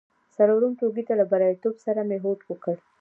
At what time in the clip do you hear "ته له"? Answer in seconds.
1.07-1.25